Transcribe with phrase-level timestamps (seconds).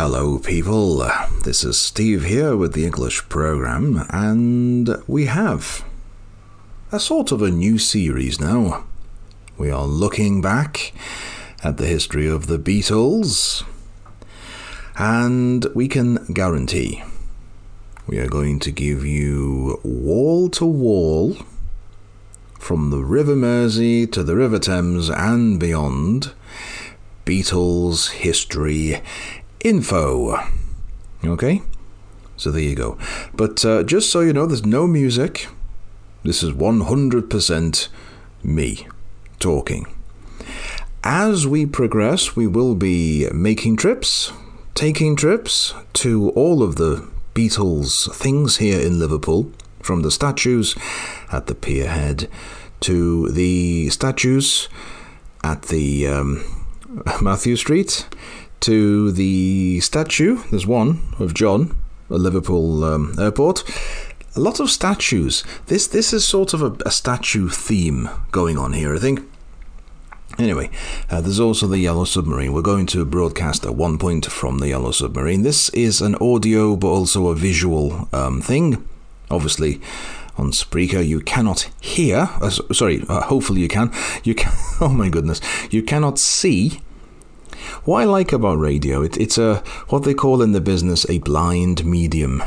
[0.00, 0.98] Hello, people.
[1.42, 5.84] This is Steve here with the English program, and we have
[6.92, 8.84] a sort of a new series now.
[9.56, 10.92] We are looking back
[11.64, 13.64] at the history of the Beatles,
[14.96, 17.02] and we can guarantee
[18.06, 21.36] we are going to give you wall to wall
[22.56, 26.34] from the River Mersey to the River Thames and beyond
[27.26, 29.02] Beatles history
[29.60, 30.38] info.
[31.24, 31.62] Okay?
[32.36, 32.98] So there you go.
[33.34, 35.48] But uh, just so you know, there's no music.
[36.22, 37.88] This is 100%
[38.42, 38.86] me
[39.38, 39.86] talking.
[41.02, 44.32] As we progress, we will be making trips,
[44.74, 50.76] taking trips to all of the Beatles things here in Liverpool, from the statues
[51.32, 52.28] at the pierhead
[52.80, 54.68] to the statues
[55.42, 56.44] at the um,
[57.22, 58.08] Mathew Street
[58.60, 60.42] to the statue.
[60.50, 61.76] There's one of John
[62.10, 63.64] at Liverpool um, Airport.
[64.36, 65.44] A lot of statues.
[65.66, 68.94] This this is sort of a, a statue theme going on here.
[68.94, 69.20] I think.
[70.38, 70.70] Anyway,
[71.10, 72.52] uh, there's also the Yellow Submarine.
[72.52, 75.42] We're going to broadcast at one point from the Yellow Submarine.
[75.42, 78.86] This is an audio but also a visual um, thing.
[79.30, 79.80] Obviously,
[80.36, 82.28] on Spreaker you cannot hear.
[82.40, 83.92] Uh, sorry, uh, hopefully you can.
[84.22, 84.52] You can.
[84.80, 85.40] Oh my goodness,
[85.72, 86.80] you cannot see
[87.84, 89.56] what I like about radio, it, it's a
[89.88, 92.42] what they call in the business a blind medium.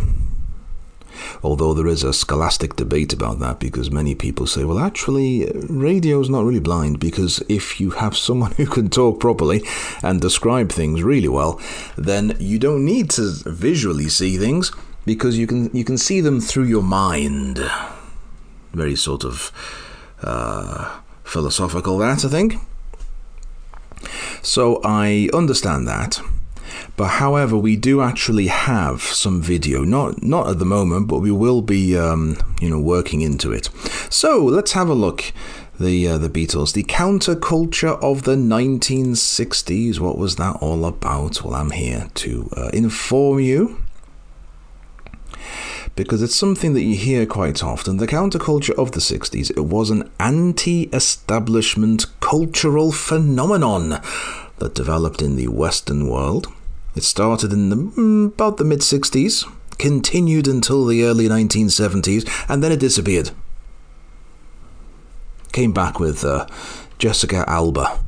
[1.44, 6.20] Although there is a scholastic debate about that because many people say, well, actually, radio
[6.20, 9.64] is not really blind because if you have someone who can talk properly
[10.04, 11.60] and describe things really well,
[11.98, 14.72] then you don't need to visually see things
[15.06, 17.60] because you can you can see them through your mind.
[18.74, 19.52] Very sort of
[20.22, 22.56] uh, philosophical, that I think.
[24.42, 26.22] So I understand that.
[26.97, 31.31] But however, we do actually have some video, not not at the moment, but we
[31.31, 33.69] will be, um, you know, working into it.
[34.09, 35.31] So let's have a look.
[35.80, 40.00] The uh, the Beatles, the counterculture of the 1960s.
[40.00, 41.44] What was that all about?
[41.44, 43.81] Well, I'm here to uh, inform you
[45.96, 47.97] because it's something that you hear quite often.
[47.97, 54.00] The counterculture of the 60s, it was an anti-establishment cultural phenomenon
[54.59, 56.47] that developed in the Western world.
[56.96, 59.46] It started in the, mm, about the mid 60s,
[59.78, 63.31] continued until the early 1970s, and then it disappeared.
[65.52, 66.47] Came back with uh,
[66.97, 68.00] Jessica Alba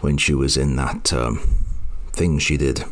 [0.00, 1.38] when she was in that um,
[2.12, 2.84] thing she did,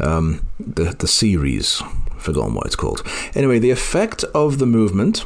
[0.00, 1.80] um, the the series
[2.16, 3.06] forgotten what it's called.
[3.36, 5.24] Anyway, the effect of the movement,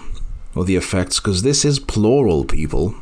[0.54, 2.94] or the effects, because this is plural, people,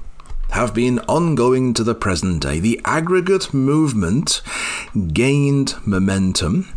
[0.61, 2.61] have been ongoing to the present day.
[2.61, 4.43] The aggregate movement
[5.15, 6.69] gained momentum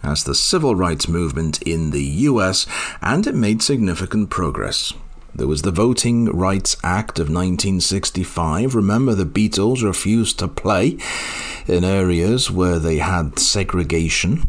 [0.00, 2.68] as the civil rights movement in the US,
[3.02, 4.92] and it made significant progress.
[5.34, 8.76] There was the Voting Rights Act of 1965.
[8.76, 10.96] Remember, the Beatles refused to play
[11.66, 14.44] in areas where they had segregation.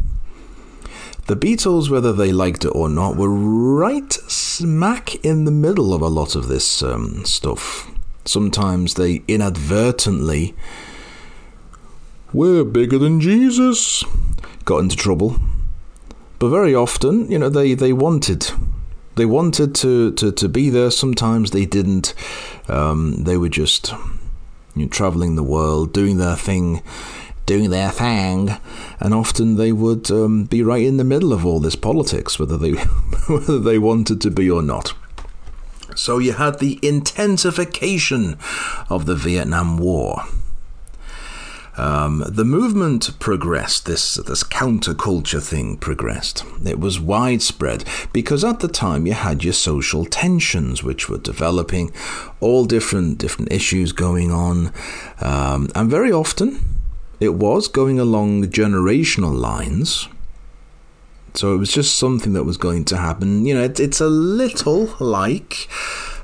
[1.25, 6.03] The Beatles, whether they liked it or not, were right smack in the middle of
[6.03, 7.86] a lot of this um, stuff.
[8.27, 10.53] Sometimes they inadvertently
[12.33, 14.03] we're bigger than Jesus
[14.65, 15.37] got into trouble.
[16.39, 18.51] But very often, you know, they, they wanted
[19.15, 20.91] they wanted to, to, to be there.
[20.91, 22.13] Sometimes they didn't.
[22.67, 23.91] Um, they were just
[24.75, 26.83] you know, traveling the world, doing their thing
[27.47, 28.51] doing their thing,
[28.99, 32.57] and often they would um, be right in the middle of all this politics, whether
[32.57, 32.71] they
[33.27, 34.93] whether they wanted to be or not.
[35.97, 38.37] So you had the intensification
[38.89, 40.23] of the Vietnam War.
[41.75, 43.85] Um, the movement progressed.
[43.85, 46.43] This this counterculture thing progressed.
[46.65, 51.91] It was widespread because at the time you had your social tensions, which were developing,
[52.39, 54.73] all different different issues going on,
[55.21, 56.59] um, and very often
[57.19, 60.07] it was going along generational lines.
[61.37, 63.45] So it was just something that was going to happen.
[63.45, 65.69] You know, it, it's a little like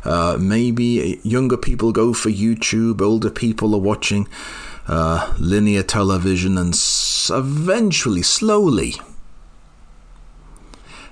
[0.04, 4.28] uh, maybe younger people go for YouTube, older people are watching
[4.88, 8.96] uh, linear television, and s- eventually, slowly,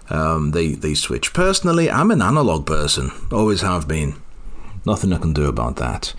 [0.09, 1.31] um, they they switch.
[1.33, 4.15] Personally, I'm an analog person, always have been.
[4.83, 6.15] Nothing I can do about that.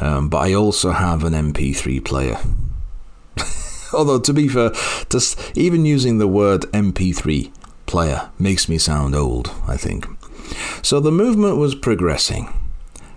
[0.00, 2.38] Um, but I also have an MP3 player.
[3.94, 4.70] Although to be fair,
[5.08, 7.52] just even using the word MP3
[7.86, 9.52] player makes me sound old.
[9.66, 10.06] I think.
[10.82, 12.52] So the movement was progressing.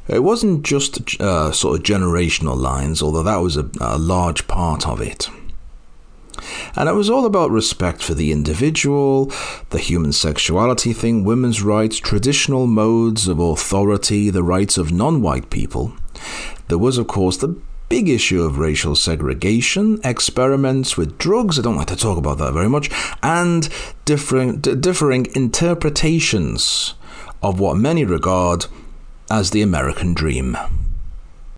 [0.07, 4.85] It wasn't just uh, sort of generational lines, although that was a, a large part
[4.85, 5.29] of it.
[6.75, 9.31] And it was all about respect for the individual,
[9.69, 15.49] the human sexuality thing, women's rights, traditional modes of authority, the rights of non white
[15.49, 15.93] people.
[16.67, 17.55] There was, of course, the
[17.94, 22.51] big issue of racial segregation, experiments with drugs, I don't like to talk about that
[22.51, 22.90] very much,
[23.22, 23.69] and
[24.04, 26.95] differing, d- differing interpretations
[27.44, 28.66] of what many regard
[29.30, 30.57] as the American dream.